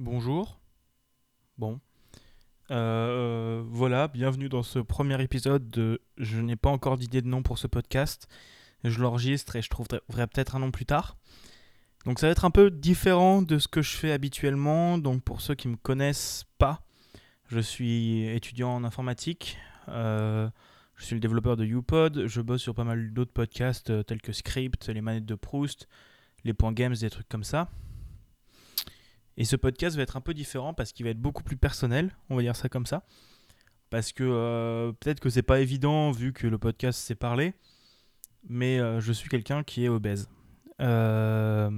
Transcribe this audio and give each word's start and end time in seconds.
Bonjour. 0.00 0.58
Bon. 1.58 1.78
Euh, 2.70 3.62
voilà, 3.66 4.08
bienvenue 4.08 4.48
dans 4.48 4.62
ce 4.62 4.78
premier 4.78 5.22
épisode 5.22 5.68
de 5.68 6.00
Je 6.16 6.40
n'ai 6.40 6.56
pas 6.56 6.70
encore 6.70 6.96
d'idée 6.96 7.20
de 7.20 7.26
nom 7.26 7.42
pour 7.42 7.58
ce 7.58 7.66
podcast. 7.66 8.26
Je 8.82 8.98
l'enregistre 8.98 9.56
et 9.56 9.62
je 9.62 9.68
trouverai 9.68 10.00
peut-être 10.08 10.56
un 10.56 10.60
nom 10.60 10.70
plus 10.70 10.86
tard. 10.86 11.18
Donc 12.06 12.18
ça 12.18 12.28
va 12.28 12.30
être 12.30 12.46
un 12.46 12.50
peu 12.50 12.70
différent 12.70 13.42
de 13.42 13.58
ce 13.58 13.68
que 13.68 13.82
je 13.82 13.94
fais 13.94 14.10
habituellement. 14.10 14.96
Donc 14.96 15.22
pour 15.22 15.42
ceux 15.42 15.54
qui 15.54 15.68
ne 15.68 15.72
me 15.72 15.76
connaissent 15.76 16.46
pas, 16.56 16.80
je 17.48 17.60
suis 17.60 18.26
étudiant 18.28 18.74
en 18.76 18.84
informatique. 18.84 19.58
Euh, 19.88 20.48
je 20.96 21.04
suis 21.04 21.14
le 21.14 21.20
développeur 21.20 21.58
de 21.58 21.66
UPod. 21.66 22.26
Je 22.26 22.40
bosse 22.40 22.62
sur 22.62 22.74
pas 22.74 22.84
mal 22.84 23.12
d'autres 23.12 23.34
podcasts 23.34 23.90
euh, 23.90 24.02
tels 24.02 24.22
que 24.22 24.32
Script, 24.32 24.88
les 24.88 25.02
manettes 25.02 25.26
de 25.26 25.34
Proust, 25.34 25.88
les 26.44 26.54
points 26.54 26.72
games, 26.72 26.94
des 26.94 27.10
trucs 27.10 27.28
comme 27.28 27.44
ça. 27.44 27.68
Et 29.40 29.44
ce 29.46 29.56
podcast 29.56 29.96
va 29.96 30.02
être 30.02 30.18
un 30.18 30.20
peu 30.20 30.34
différent 30.34 30.74
parce 30.74 30.92
qu'il 30.92 31.04
va 31.04 31.10
être 31.12 31.18
beaucoup 31.18 31.42
plus 31.42 31.56
personnel, 31.56 32.14
on 32.28 32.36
va 32.36 32.42
dire 32.42 32.54
ça 32.54 32.68
comme 32.68 32.84
ça. 32.84 33.04
Parce 33.88 34.12
que 34.12 34.22
euh, 34.22 34.92
peut-être 34.92 35.18
que 35.18 35.30
c'est 35.30 35.40
pas 35.40 35.60
évident 35.60 36.10
vu 36.10 36.34
que 36.34 36.46
le 36.46 36.58
podcast 36.58 37.00
c'est 37.02 37.14
parler, 37.14 37.54
mais 38.46 38.78
euh, 38.78 39.00
je 39.00 39.12
suis 39.14 39.30
quelqu'un 39.30 39.62
qui 39.62 39.86
est 39.86 39.88
obèse, 39.88 40.28
euh, 40.82 41.70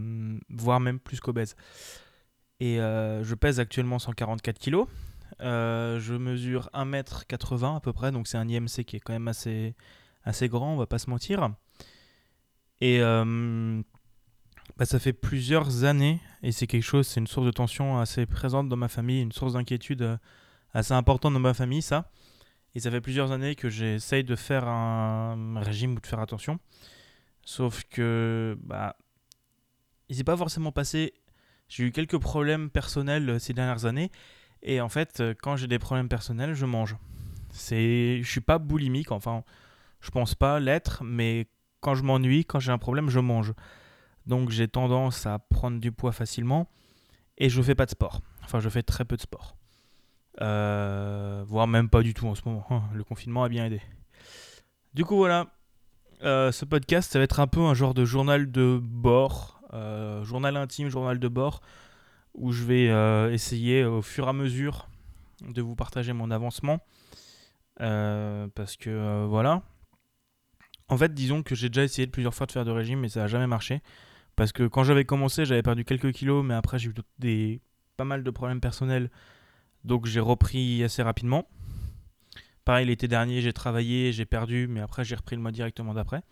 voire 0.51 0.81
même 0.81 0.99
plus 0.99 1.21
qu'obèse. 1.21 1.55
Et 2.59 2.79
je 2.79 3.35
pèse 3.37 3.61
actuellement 3.61 4.01
144 4.01 4.59
kg. 4.59 4.87
je 5.39 6.17
mesure 6.17 6.69
1m80 6.75 7.77
à 7.77 7.81
peu 7.81 7.93
près, 7.93 8.11
donc 8.11 8.27
c'est 8.27 8.39
un 8.39 8.49
IMC 8.49 8.83
qui 8.85 8.97
est 8.97 9.01
quand 9.01 9.13
même 9.13 9.29
assez, 9.29 9.77
assez 10.25 10.49
grand, 10.49 10.75
on 10.75 10.77
va 10.77 10.89
pas 10.89 10.99
se 10.99 11.09
mentir. 11.09 11.49
Et 12.81 12.99
bah, 14.77 14.85
ça 14.85 14.99
fait 14.99 15.13
plusieurs 15.13 15.85
années, 15.85 16.21
et 16.43 16.53
c'est 16.53 16.67
quelque 16.67 16.83
chose, 16.83 17.07
c'est 17.07 17.21
une 17.21 17.27
source 17.27 17.47
de 17.47 17.53
tension 17.53 17.99
assez 17.99 18.27
présente 18.27 18.69
dans 18.69 18.77
ma 18.77 18.89
famille, 18.89 19.21
une 19.21 19.33
source 19.33 19.55
d'inquiétude 19.55 20.03
euh, 20.03 20.17
assez 20.73 20.95
importante 20.95 21.35
dans 21.35 21.41
ma 21.41 21.55
famille, 21.55 21.83
ça. 21.83 22.11
Et 22.75 22.81
ça 22.81 22.91
fait 22.91 23.03
plusieurs 23.03 23.33
années 23.33 23.55
que 23.55 23.69
j'essaye 23.69 24.25
de 24.25 24.35
faire 24.35 24.67
un 24.67 25.61
régime 25.61 25.93
ou 25.97 26.01
de 26.01 26.07
faire 26.07 26.21
attention. 26.21 26.59
Sauf 27.45 27.85
que, 27.91 28.57
bah, 28.63 28.97
il 30.09 30.17
s'est 30.17 30.25
pas 30.25 30.37
forcément 30.37 30.73
passé. 30.73 31.13
J'ai 31.69 31.85
eu 31.85 31.93
quelques 31.93 32.19
problèmes 32.19 32.71
personnels 32.71 33.29
euh, 33.29 33.39
ces 33.39 33.53
dernières 33.53 33.85
années. 33.85 34.11
Et 34.63 34.81
en 34.81 34.89
fait, 34.89 35.21
euh, 35.21 35.35
quand 35.41 35.57
j'ai 35.57 35.67
des 35.67 35.79
problèmes 35.79 36.09
personnels, 36.09 36.55
je 36.55 36.67
mange. 36.67 36.97
C'est, 37.51 38.23
je 38.23 38.31
suis 38.31 38.41
pas 38.41 38.59
boulimique, 38.59 39.13
enfin, 39.13 39.45
je 40.01 40.11
pense 40.11 40.35
pas 40.35 40.61
l'être, 40.61 41.05
mais 41.05 41.49
quand 41.81 41.95
je 41.95 42.03
m'ennuie, 42.03 42.45
quand 42.45 42.61
j'ai 42.61 42.73
un 42.73 42.79
problème, 42.79 43.11
je 43.11 43.21
mange. 43.21 43.53
Donc 44.27 44.51
j'ai 44.51 44.69
tendance 44.69 45.27
à 45.27 45.39
prendre 45.39 45.81
du 45.81 45.93
poids 45.93 46.13
facilement 46.13 46.69
et 47.39 47.49
je 47.49 47.61
fais 47.63 47.75
pas 47.75 47.87
de 47.87 47.91
sport. 47.91 48.21
Enfin, 48.45 48.61
je 48.61 48.69
fais 48.69 48.83
très 48.83 49.05
peu 49.05 49.17
de 49.17 49.23
sport. 49.23 49.57
Euh, 50.41 51.45
voire 51.47 51.67
même 51.67 51.89
pas 51.89 52.03
du 52.03 52.15
tout 52.15 52.27
en 52.27 52.35
ce 52.35 52.43
moment. 52.45 52.65
Hein, 52.71 52.83
le 52.95 53.05
confinement 53.05 53.45
a 53.45 53.49
bien 53.49 53.67
aidé. 53.67 53.81
Du 54.95 55.05
coup, 55.05 55.17
voilà. 55.17 55.47
Euh, 56.23 56.53
ce 56.53 56.65
podcast, 56.65 57.13
ça 57.13 57.19
va 57.19 57.25
être 57.25 57.41
un 57.41 57.47
peu 57.47 57.61
un 57.61 57.75
genre 57.75 57.95
de 57.95 58.05
journal 58.05 58.51
de 58.51 58.79
bord, 58.81 59.61
euh, 59.73 60.23
journal 60.25 60.57
intime, 60.57 60.89
journal 60.89 61.19
de 61.19 61.29
bord, 61.29 61.63
où 62.35 62.53
je 62.53 62.63
vais 62.65 63.33
essayer 63.35 63.85
au 63.85 64.03
fur 64.03 64.27
et 64.27 64.31
à 64.31 64.33
mesure 64.33 64.89
de 65.43 65.61
vous 65.61 65.75
partager 65.75 66.13
mon 66.13 66.31
avancement. 66.31 66.79
parce 67.79 68.77
que 68.77 69.27
voilà. 69.27 69.63
En 70.89 70.97
fait, 70.97 71.13
disons 71.15 71.43
que 71.43 71.55
j'ai 71.55 71.69
déjà 71.71 71.85
essayé 71.85 72.07
plusieurs 72.07 72.35
fois 72.35 72.47
de 72.47 72.53
faire 72.53 72.65
de 72.65 72.71
régime, 72.71 73.01
mais 73.01 73.09
ça 73.09 73.21
n'a 73.21 73.27
jamais 73.27 73.47
marché. 73.47 73.83
Parce 74.37 74.53
que 74.53 74.67
quand 74.67 74.85
j'avais 74.85 75.05
commencé, 75.05 75.45
j'avais 75.45 75.63
perdu 75.63 75.85
quelques 75.85 76.13
kilos, 76.13 76.45
mais 76.45 76.55
après 76.55 76.79
j'ai 76.79 76.91
eu 76.91 76.95
des, 77.19 77.61
pas 77.97 78.05
mal 78.05 78.25
de 78.25 78.31
problèmes 78.31 78.61
personnels. 78.61 79.11
Donc 79.85 80.07
j'ai 80.07 80.21
repris 80.21 80.83
assez 80.83 81.03
rapidement. 81.03 81.49
Pareil, 82.65 82.87
l'été 82.87 83.09
dernier, 83.09 83.41
j'ai 83.41 83.53
travaillé, 83.53 84.13
j'ai 84.13 84.25
perdu, 84.25 84.69
mais 84.69 84.81
après 84.81 85.05
j'ai 85.05 85.17
repris 85.17 85.37
le 85.37 85.43
mois 85.43 85.53
directement 85.53 85.95
d'après. 85.95 86.23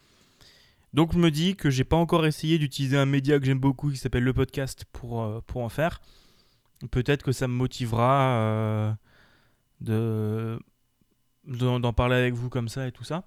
Donc 0.92 1.12
je 1.12 1.18
me 1.18 1.30
dis 1.30 1.56
que 1.56 1.70
j'ai 1.70 1.84
pas 1.84 1.96
encore 1.96 2.26
essayé 2.26 2.58
d'utiliser 2.58 2.96
un 2.96 3.06
média 3.06 3.38
que 3.38 3.46
j'aime 3.46 3.60
beaucoup 3.60 3.90
qui 3.90 3.96
s'appelle 3.96 4.24
le 4.24 4.32
podcast 4.32 4.84
pour, 4.92 5.22
euh, 5.22 5.40
en 5.54 5.68
faire. 5.68 6.00
Peut-être 6.90 7.22
que 7.22 7.32
ça 7.32 7.46
me 7.46 7.52
motivera 7.54 8.38
euh, 8.38 8.92
de 9.80 10.58
d'en 11.44 11.92
parler 11.92 12.16
avec 12.16 12.34
vous 12.34 12.48
comme 12.48 12.68
ça 12.68 12.86
et 12.86 12.92
tout 12.92 13.04
ça. 13.04 13.24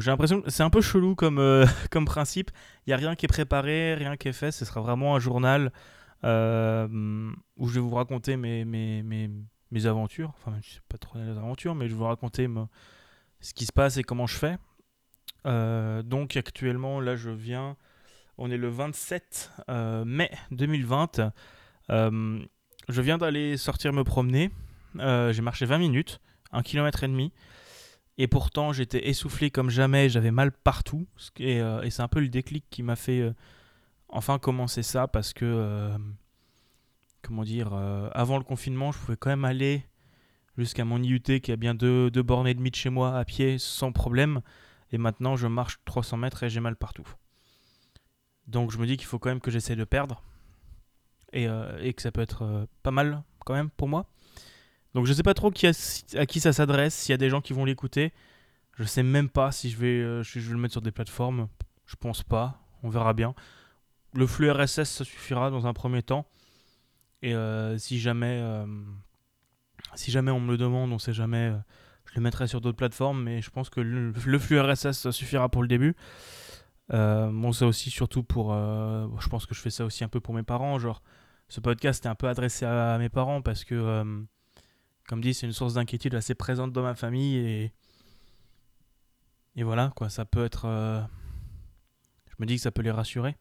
J'ai 0.00 0.10
l'impression 0.10 0.42
que 0.42 0.50
c'est 0.50 0.62
un 0.62 0.70
peu 0.70 0.80
chelou 0.80 1.14
comme, 1.14 1.38
euh, 1.38 1.66
comme 1.90 2.04
principe. 2.04 2.50
Il 2.86 2.90
n'y 2.90 2.94
a 2.94 2.96
rien 2.96 3.14
qui 3.14 3.26
est 3.26 3.28
préparé, 3.28 3.94
rien 3.94 4.16
qui 4.16 4.28
est 4.28 4.32
fait. 4.32 4.50
Ce 4.50 4.64
sera 4.64 4.80
vraiment 4.80 5.14
un 5.14 5.20
journal 5.20 5.72
euh, 6.24 7.30
où 7.56 7.68
je 7.68 7.74
vais 7.74 7.80
vous 7.80 7.94
raconter 7.94 8.36
mes, 8.36 8.64
mes, 8.64 9.02
mes, 9.02 9.30
mes 9.70 9.86
aventures. 9.86 10.32
Enfin, 10.36 10.58
je 10.62 10.74
sais 10.74 10.80
pas 10.88 10.98
trop 10.98 11.18
les 11.18 11.30
aventures, 11.30 11.74
mais 11.74 11.86
je 11.86 11.92
vais 11.92 11.98
vous 11.98 12.04
raconter 12.04 12.48
ce 13.40 13.54
qui 13.54 13.66
se 13.66 13.72
passe 13.72 13.96
et 13.96 14.02
comment 14.02 14.26
je 14.26 14.36
fais. 14.36 14.58
Euh, 15.46 16.02
donc 16.02 16.36
actuellement, 16.36 17.00
là, 17.00 17.14
je 17.14 17.30
viens. 17.30 17.76
On 18.36 18.50
est 18.50 18.56
le 18.56 18.68
27 18.68 19.52
mai 20.04 20.30
2020. 20.50 21.30
je 21.88 23.00
viens 23.00 23.18
d'aller 23.18 23.56
sortir 23.56 23.92
me 23.92 24.02
promener. 24.02 24.50
J'ai 24.98 25.42
marché 25.42 25.66
20 25.66 25.78
minutes, 25.78 26.20
1 26.50 26.62
km 26.62 27.04
et 27.04 27.08
demi. 27.08 27.32
Et 28.16 28.28
pourtant, 28.28 28.72
j'étais 28.72 29.08
essoufflé 29.08 29.50
comme 29.50 29.70
jamais, 29.70 30.08
j'avais 30.08 30.30
mal 30.30 30.52
partout. 30.52 31.06
Euh, 31.40 31.82
et, 31.82 31.90
c'est 31.90 32.02
un 32.02 32.08
peu 32.08 32.20
le 32.20 32.28
déclic 32.28 32.64
qui 32.70 32.82
m'a 32.82 32.96
fait 32.96 33.20
euh, 33.20 33.32
enfin 34.08 34.38
commencer 34.38 34.82
ça 34.82 35.08
parce 35.08 35.32
que, 35.32 35.44
euh, 35.44 35.98
comment 37.22 37.42
dire, 37.42 37.72
avant 38.12 38.38
le 38.38 38.44
confinement, 38.44 38.92
je 38.92 38.98
pouvais 38.98 39.16
quand 39.16 39.30
même 39.30 39.44
aller 39.44 39.84
jusqu'à 40.56 40.84
mon 40.84 41.02
IUT 41.02 41.40
qui 41.40 41.50
a 41.50 41.56
bien 41.56 41.74
deux, 41.74 42.10
bornes 42.10 42.46
et 42.46 42.54
demie 42.54 42.70
de 42.70 42.76
chez 42.76 42.90
moi 42.90 43.18
à 43.18 43.24
pied 43.24 43.58
sans 43.58 43.90
problème. 43.90 44.42
Et 44.92 44.98
maintenant, 44.98 45.34
je 45.34 45.48
marche 45.48 45.80
300 45.84 46.18
mètres 46.18 46.44
et 46.44 46.50
j'ai 46.50 46.60
mal 46.60 46.76
partout. 46.76 47.08
Donc 48.46 48.70
je 48.70 48.78
me 48.78 48.86
dis 48.86 48.96
qu'il 48.96 49.06
faut 49.06 49.18
quand 49.18 49.30
même 49.30 49.40
que 49.40 49.50
j'essaie 49.50 49.74
de 49.74 49.84
perdre. 49.84 50.22
Et 51.32 51.46
que 51.94 52.02
ça 52.02 52.12
peut 52.12 52.20
être 52.20 52.68
pas 52.84 52.92
mal 52.92 53.24
quand 53.44 53.54
même 53.54 53.70
pour 53.70 53.88
moi. 53.88 54.06
Donc 54.94 55.06
je 55.06 55.12
sais 55.12 55.24
pas 55.24 55.34
trop 55.34 55.50
à 55.50 56.26
qui 56.26 56.40
ça 56.40 56.52
s'adresse, 56.52 56.94
s'il 56.94 57.12
y 57.12 57.14
a 57.14 57.18
des 57.18 57.28
gens 57.28 57.40
qui 57.40 57.52
vont 57.52 57.64
l'écouter. 57.64 58.12
Je 58.76 58.84
sais 58.84 59.02
même 59.02 59.28
pas 59.28 59.52
si 59.52 59.70
je 59.70 59.76
vais, 59.76 60.00
euh, 60.00 60.22
le 60.34 60.56
mettre 60.56 60.72
sur 60.72 60.82
des 60.82 60.92
plateformes. 60.92 61.48
Je 61.86 61.96
pense 61.96 62.22
pas. 62.22 62.60
On 62.82 62.88
verra 62.88 63.12
bien. 63.12 63.34
Le 64.14 64.26
flux 64.26 64.50
RSS, 64.50 64.84
ça 64.84 65.04
suffira 65.04 65.50
dans 65.50 65.66
un 65.66 65.72
premier 65.72 66.02
temps. 66.02 66.26
Et 67.22 67.34
euh, 67.34 67.78
si 67.78 67.98
jamais, 67.98 68.40
euh, 68.40 68.66
si 69.94 70.10
jamais 70.10 70.30
on 70.30 70.40
me 70.40 70.52
le 70.52 70.58
demande, 70.58 70.92
on 70.92 70.98
sait 70.98 71.12
jamais, 71.12 71.52
je 72.06 72.14
le 72.14 72.20
mettrai 72.20 72.46
sur 72.46 72.60
d'autres 72.60 72.76
plateformes. 72.76 73.22
Mais 73.22 73.42
je 73.42 73.50
pense 73.50 73.70
que 73.70 73.80
le, 73.80 74.38
flux 74.38 74.60
RSS, 74.60 74.92
ça 74.92 75.12
suffira 75.12 75.48
pour 75.48 75.62
le 75.62 75.68
début. 75.68 75.96
bon, 76.90 77.52
ça 77.52 77.66
aussi 77.66 77.90
surtout 77.90 78.22
pour, 78.22 78.52
je 78.52 79.28
pense 79.28 79.46
que 79.46 79.54
je 79.54 79.60
fais 79.60 79.70
ça 79.70 79.84
aussi 79.84 80.04
un 80.04 80.08
peu 80.08 80.20
pour 80.20 80.34
mes 80.34 80.42
parents. 80.44 80.78
Genre, 80.78 81.02
ce 81.48 81.60
podcast 81.60 82.04
est 82.04 82.08
un 82.08 82.14
peu 82.14 82.28
adressé 82.28 82.64
à 82.64 82.98
mes 82.98 83.08
parents 83.08 83.40
parce 83.40 83.64
que 83.64 84.24
comme 85.08 85.20
dit, 85.20 85.34
c'est 85.34 85.46
une 85.46 85.52
source 85.52 85.74
d'inquiétude 85.74 86.14
assez 86.14 86.34
présente 86.34 86.72
dans 86.72 86.82
ma 86.82 86.94
famille 86.94 87.72
et 89.56 89.62
voilà 89.62 89.92
quoi, 89.94 90.08
ça 90.08 90.24
peut 90.24 90.44
être. 90.44 90.64
Euh, 90.66 91.00
je 92.28 92.34
me 92.38 92.46
dis 92.46 92.56
que 92.56 92.60
ça 92.60 92.70
peut 92.70 92.82
les 92.82 92.90
rassurer. 92.90 93.36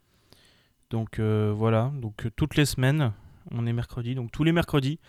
Donc 0.89 1.17
euh, 1.17 1.51
voilà, 1.55 1.91
donc 1.95 2.25
euh, 2.25 2.31
toutes 2.35 2.55
les 2.55 2.65
semaines, 2.65 3.13
on 3.49 3.65
est 3.65 3.73
mercredi, 3.73 4.13
donc 4.13 4.31
tous 4.31 4.43
les 4.43 4.51
mercredis, 4.51 4.99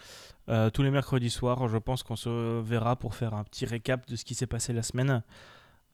tous 0.73 0.83
les 0.83 0.91
mercredis 0.91 1.31
soirs, 1.31 1.69
je 1.69 1.79
pense 1.79 2.03
qu'on 2.03 2.17
se 2.17 2.61
verra 2.61 2.97
pour 2.97 3.15
faire 3.15 3.35
un 3.35 3.45
petit 3.45 3.65
récap 3.67 4.07
de 4.09 4.17
ce 4.17 4.25
qui 4.25 4.35
s'est 4.35 4.47
passé 4.47 4.73
la 4.73 4.83
semaine. 4.83 5.23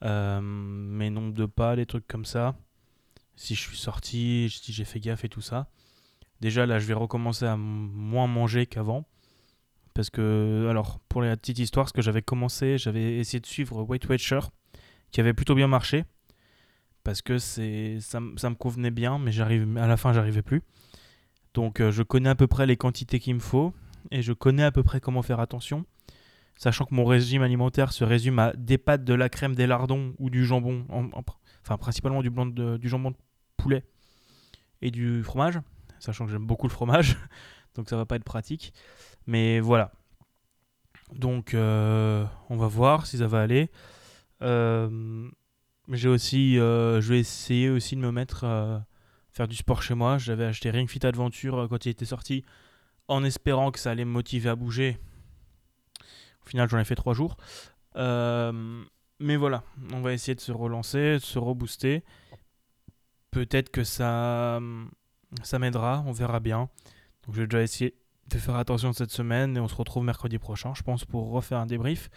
mes 0.03 1.11
nombres 1.11 1.35
de 1.35 1.47
pas, 1.47 1.75
les 1.75 1.87
trucs 1.87 2.07
comme 2.07 2.25
ça. 2.25 2.55
Si 3.37 3.55
je 3.55 3.61
suis 3.61 3.77
sorti, 3.77 4.49
si 4.51 4.73
j'ai 4.73 4.85
fait 4.85 5.01
gaffe 5.01 5.25
et 5.25 5.29
tout 5.29 5.41
ça. 5.41 5.69
Déjà 6.41 6.67
là, 6.67 6.79
je 6.79 6.87
vais 6.87 6.95
recommencer 6.95 7.47
à 7.47 7.57
moins 7.57 8.27
manger 8.27 8.67
qu'avant. 8.67 9.07
Parce 10.01 10.09
que, 10.09 10.67
alors, 10.71 10.99
pour 11.11 11.21
la 11.21 11.37
petite 11.37 11.59
histoire, 11.59 11.87
ce 11.87 11.93
que 11.93 12.01
j'avais 12.01 12.23
commencé, 12.23 12.79
j'avais 12.79 13.19
essayé 13.19 13.39
de 13.39 13.45
suivre 13.45 13.83
Weight 13.87 14.09
Watcher, 14.09 14.41
qui 15.11 15.21
avait 15.21 15.35
plutôt 15.35 15.55
bien 15.55 15.69
marché. 15.69 16.07
Parce 17.05 17.21
que 17.21 17.37
c'est, 17.37 17.99
ça, 18.01 18.19
me 18.19 18.55
convenait 18.55 18.91
bien, 18.91 19.19
mais 19.19 19.31
j'arrive, 19.31 19.77
à 19.77 19.87
la 19.87 19.99
fin, 19.99 20.15
j'arrivais 20.15 20.41
plus. 20.41 20.63
Donc, 21.53 21.81
euh, 21.81 21.91
je 21.91 22.03
connais 22.03 22.31
à 22.31 22.35
peu 22.35 22.47
près 22.47 22.65
les 22.65 22.79
quantités 22.79 23.21
qu'il 23.21 23.35
me 23.35 23.41
faut. 23.41 23.75
Et 24.11 24.23
je 24.23 24.33
connais 24.33 24.65
à 24.65 24.73
peu 24.73 24.83
près 24.83 25.01
comment 25.01 25.21
faire 25.21 25.39
attention. 25.39 25.85
Sachant 26.57 26.87
que 26.87 26.95
mon 26.95 27.05
régime 27.05 27.43
alimentaire 27.43 27.93
se 27.93 28.03
résume 28.03 28.39
à 28.39 28.55
des 28.55 28.79
pâtes, 28.79 29.05
de 29.05 29.13
la 29.13 29.29
crème, 29.29 29.55
des 29.55 29.67
lardons 29.67 30.15
ou 30.19 30.31
du 30.31 30.47
jambon. 30.47 30.87
enfin, 31.63 31.77
principalement 31.77 32.23
du, 32.23 32.31
du 32.31 32.89
jambon 32.89 33.11
de 33.11 33.17
poulet 33.59 33.85
et 34.81 34.91
du 34.91 35.23
fromage. 35.23 35.61
Sachant 35.99 36.25
que 36.25 36.33
j'aime 36.33 36.47
beaucoup 36.47 36.69
le 36.69 36.73
fromage. 36.73 37.19
donc 37.75 37.89
ça 37.89 37.97
va 37.97 38.07
pas 38.07 38.17
être 38.17 38.25
pratique. 38.25 38.73
Mais 39.27 39.61
voilà. 39.61 39.93
Donc 41.15 41.55
euh, 41.55 42.25
on 42.49 42.57
va 42.57 42.69
voir 42.69 43.07
si 43.07 43.19
ça 43.19 43.27
va 43.27 43.41
aller. 43.41 43.71
Euh, 44.43 45.29
j'ai 45.89 46.09
aussi, 46.09 46.59
euh, 46.59 47.01
je 47.01 47.11
vais 47.11 47.21
essayer 47.21 47.69
aussi 47.69 47.97
de 47.97 48.01
me 48.01 48.13
mettre 48.13 48.47
faire 49.33 49.49
du 49.49 49.57
sport 49.57 49.83
chez 49.83 49.95
moi. 49.95 50.19
J'avais 50.19 50.45
acheté 50.45 50.71
Ring 50.71 50.89
Fit 50.89 51.05
Adventure 51.05 51.67
quand 51.69 51.87
il 51.87 51.91
était 51.91 52.05
sorti 52.05 52.45
en 53.09 53.25
espérant 53.25 53.71
que 53.71 53.79
ça 53.79 53.91
allait 53.91 54.05
me 54.05 54.11
motiver 54.11 54.49
à 54.51 54.57
bouger. 54.57 54.99
Au 56.45 56.49
final, 56.49 56.69
j'en 56.69 56.79
ai 56.79 56.85
fait 56.85 56.95
trois 56.95 57.15
jours. 57.15 57.37
Mais 57.95 59.37
voilà, 59.37 59.63
on 59.93 60.01
va 60.01 60.15
essayer 60.15 60.35
de 60.35 60.41
se 60.41 60.53
relancer, 60.53 61.15
de 61.15 61.19
se 61.19 61.39
rebooster. 61.39 62.03
Peut-être 63.31 63.71
que 63.71 63.85
ça, 63.85 64.61
ça 65.43 65.59
m'aidera, 65.59 66.03
on 66.07 66.13
verra 66.13 66.41
bien. 66.41 66.69
Donc 67.25 67.35
je 67.35 67.41
vais 67.41 67.47
déjà 67.47 67.63
essayer 67.63 67.95
de 68.29 68.39
faire 68.39 68.57
attention 68.57 68.93
cette 68.93 69.11
semaine 69.11 69.57
et 69.57 69.61
on 69.61 69.69
se 69.69 69.75
retrouve 69.75 70.05
mercredi 70.05 70.39
prochain, 70.39 70.73
je 70.75 70.83
pense, 70.83 71.05
pour 71.05 71.31
refaire 71.31 71.59
un 71.59 71.67
débrief. 71.67 72.11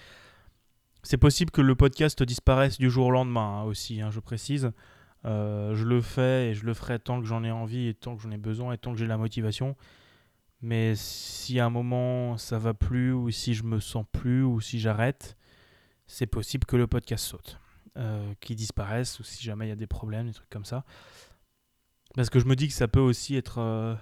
C'est 1.01 1.17
possible 1.17 1.51
que 1.51 1.61
le 1.61 1.75
podcast 1.75 2.23
disparaisse 2.23 2.77
du 2.77 2.89
jour 2.89 3.07
au 3.07 3.11
lendemain 3.11 3.59
hein, 3.59 3.63
aussi, 3.63 4.01
hein, 4.01 4.09
je 4.11 4.19
précise. 4.19 4.71
Euh, 5.25 5.73
je 5.73 5.85
le 5.85 6.01
fais 6.01 6.49
et 6.49 6.53
je 6.53 6.65
le 6.65 6.73
ferai 6.73 6.99
tant 6.99 7.21
que 7.21 7.25
j'en 7.25 7.43
ai 7.43 7.51
envie 7.51 7.87
et 7.87 7.93
tant 7.93 8.15
que 8.15 8.21
j'en 8.21 8.31
ai 8.31 8.37
besoin 8.37 8.73
et 8.73 8.77
tant 8.77 8.91
que 8.91 8.99
j'ai 8.99 9.07
la 9.07 9.17
motivation. 9.17 9.75
Mais 10.61 10.95
si 10.95 11.59
à 11.59 11.65
un 11.65 11.69
moment 11.69 12.37
ça 12.37 12.57
va 12.57 12.73
plus 12.73 13.11
ou 13.11 13.31
si 13.31 13.53
je 13.53 13.63
me 13.63 13.79
sens 13.79 14.05
plus 14.11 14.43
ou 14.43 14.61
si 14.61 14.79
j'arrête, 14.79 15.37
c'est 16.07 16.25
possible 16.25 16.65
que 16.65 16.77
le 16.77 16.87
podcast 16.87 17.25
saute, 17.25 17.59
euh, 17.97 18.33
qu'il 18.39 18.55
disparaisse 18.55 19.19
ou 19.19 19.23
si 19.23 19.43
jamais 19.43 19.65
il 19.65 19.69
y 19.69 19.73
a 19.73 19.77
des 19.77 19.87
problèmes, 19.87 20.27
des 20.27 20.33
trucs 20.33 20.49
comme 20.49 20.65
ça. 20.65 20.85
Parce 22.15 22.29
que 22.29 22.39
je 22.39 22.45
me 22.45 22.55
dis 22.55 22.67
que 22.67 22.73
ça 22.73 22.87
peut 22.87 22.99
aussi 22.99 23.35
être 23.35 23.59
euh, 23.59 23.95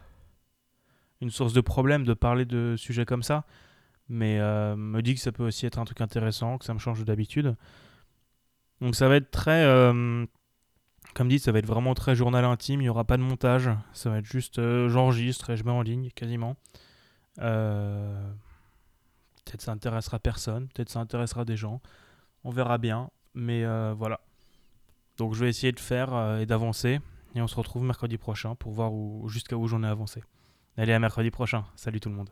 une 1.21 1.29
source 1.29 1.53
de 1.53 1.61
problème 1.61 2.03
de 2.03 2.13
parler 2.13 2.45
de 2.45 2.75
sujets 2.77 3.05
comme 3.05 3.23
ça, 3.23 3.45
mais 4.09 4.39
euh, 4.39 4.75
me 4.75 5.01
dit 5.01 5.15
que 5.15 5.21
ça 5.21 5.31
peut 5.31 5.45
aussi 5.45 5.65
être 5.65 5.79
un 5.79 5.85
truc 5.85 6.01
intéressant, 6.01 6.57
que 6.57 6.65
ça 6.65 6.73
me 6.73 6.79
change 6.79 7.05
d'habitude. 7.05 7.55
Donc 8.81 8.95
ça 8.95 9.07
va 9.07 9.17
être 9.17 9.29
très, 9.29 9.63
comme 11.13 11.27
dit, 11.27 11.37
ça 11.37 11.51
va 11.51 11.59
être 11.59 11.67
vraiment 11.67 11.93
très 11.93 12.15
journal 12.15 12.43
intime, 12.45 12.81
il 12.81 12.85
n'y 12.85 12.89
aura 12.89 13.03
pas 13.03 13.17
de 13.17 13.21
montage, 13.21 13.69
ça 13.93 14.09
va 14.09 14.17
être 14.17 14.25
juste 14.25 14.59
j'enregistre 14.87 15.51
et 15.51 15.57
je 15.57 15.63
mets 15.63 15.71
en 15.71 15.83
ligne 15.83 16.09
quasiment. 16.15 16.55
Peut-être 17.35 17.61
ça 19.61 19.71
intéressera 19.71 20.17
personne, 20.17 20.67
peut-être 20.69 20.89
ça 20.89 20.99
intéressera 20.99 21.45
des 21.45 21.57
gens. 21.57 21.79
On 22.43 22.49
verra 22.49 22.79
bien. 22.79 23.11
Mais 23.33 23.63
euh, 23.63 23.93
voilà. 23.97 24.19
Donc 25.17 25.33
je 25.33 25.43
vais 25.43 25.49
essayer 25.49 25.71
de 25.71 25.79
faire 25.79 26.13
euh, 26.13 26.39
et 26.39 26.45
d'avancer. 26.45 26.99
Et 27.35 27.41
on 27.41 27.47
se 27.47 27.55
retrouve 27.55 27.83
mercredi 27.83 28.17
prochain 28.17 28.55
pour 28.55 28.73
voir 28.73 28.91
jusqu'à 29.27 29.55
où 29.55 29.67
j'en 29.67 29.83
ai 29.83 29.87
avancé. 29.87 30.21
Allez, 30.77 30.93
à 30.93 30.99
mercredi 30.99 31.31
prochain. 31.31 31.65
Salut 31.75 31.99
tout 31.99 32.09
le 32.09 32.15
monde. 32.15 32.29